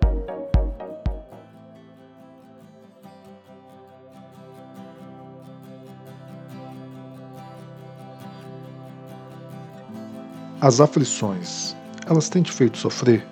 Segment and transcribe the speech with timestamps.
[10.59, 11.75] As aflições,
[12.07, 13.23] elas têm te feito sofrer?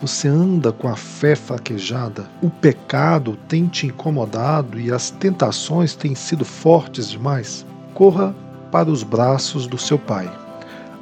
[0.00, 6.14] Você anda com a fé fraquejada, o pecado tem te incomodado e as tentações têm
[6.14, 7.66] sido fortes demais?
[7.92, 8.34] Corra
[8.72, 10.30] para os braços do seu Pai.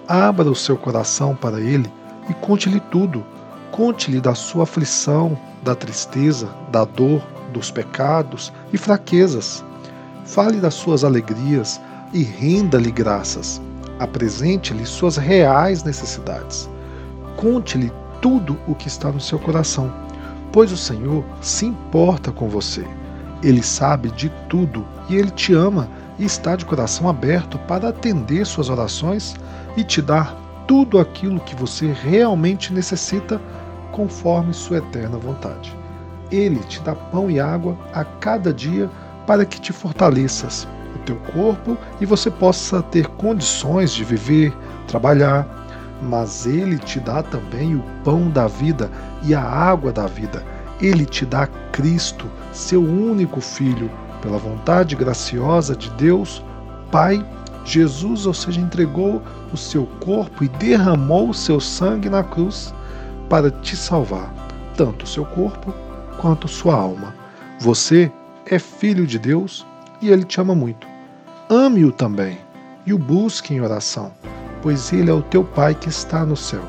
[0.09, 1.89] Abra o seu coração para Ele
[2.29, 3.25] e conte-lhe tudo.
[3.71, 9.65] Conte-lhe da sua aflição, da tristeza, da dor, dos pecados e fraquezas.
[10.25, 11.81] Fale das suas alegrias
[12.13, 13.61] e renda-lhe graças.
[14.01, 16.69] Apresente-lhe suas reais necessidades.
[17.37, 19.93] Conte-lhe tudo o que está no seu coração,
[20.53, 22.87] pois o Senhor se importa com você.
[23.43, 25.89] Ele sabe de tudo e ele te ama
[26.19, 29.37] e está de coração aberto para atender suas orações
[29.77, 33.41] e te dar tudo aquilo que você realmente necessita
[33.93, 35.75] conforme sua eterna vontade.
[36.31, 38.91] Ele te dá pão e água a cada dia
[39.27, 44.53] para que te fortaleças o teu corpo e você possa ter condições de viver,
[44.87, 45.47] trabalhar,
[46.03, 48.91] mas ele te dá também o pão da vida
[49.25, 50.45] e a água da vida.
[50.81, 53.91] Ele te dá Cristo, seu único Filho,
[54.23, 56.43] pela vontade graciosa de Deus,
[56.91, 57.25] Pai.
[57.65, 62.73] Jesus, ou seja, entregou o seu corpo e derramou o seu sangue na cruz
[63.29, 64.33] para te salvar,
[64.75, 65.75] tanto o seu corpo
[66.19, 67.15] quanto sua alma.
[67.61, 68.11] Você
[68.47, 69.67] é filho de Deus
[70.01, 70.87] e ele te ama muito.
[71.51, 72.39] Ame-o também
[72.87, 74.13] e o busque em oração
[74.63, 76.63] pois Ele é o teu Pai que está no céu.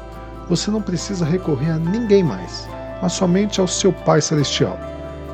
[0.49, 2.67] Você não precisa recorrer a ninguém mais,
[3.01, 4.77] mas somente ao seu Pai Celestial.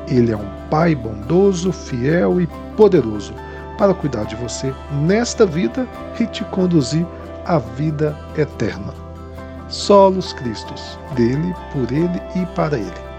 [0.08, 2.46] Ele é um Pai bondoso, fiel e
[2.76, 3.34] poderoso
[3.78, 5.86] para cuidar de você nesta vida
[6.18, 7.06] e te conduzir
[7.44, 8.92] à vida eterna.
[9.68, 13.15] Solos Cristos, dele, por ele e para ele.